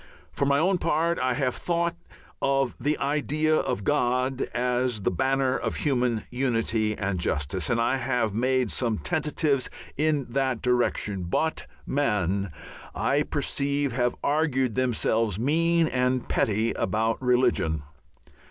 For 0.31 0.47
my 0.47 0.57
own 0.57 0.79
part 0.79 1.19
I 1.19 1.35
have 1.35 1.53
thought 1.53 1.95
of 2.41 2.73
the 2.79 2.97
idea 2.97 3.55
of 3.57 3.83
God 3.83 4.41
as 4.51 5.01
the 5.01 5.11
banner 5.11 5.55
of 5.55 5.75
human 5.75 6.23
unity 6.31 6.97
and 6.97 7.19
justice, 7.19 7.69
and 7.69 7.79
I 7.79 7.97
have 7.97 8.33
made 8.33 8.71
some 8.71 8.97
tentatives 8.97 9.69
in 9.97 10.25
that 10.31 10.59
direction, 10.63 11.25
but 11.25 11.67
men, 11.85 12.49
I 12.95 13.21
perceive, 13.21 13.91
have 13.91 14.15
argued 14.23 14.73
themselves 14.73 15.37
mean 15.37 15.85
and 15.85 16.27
petty 16.27 16.71
about 16.73 17.21
religion. 17.21 17.83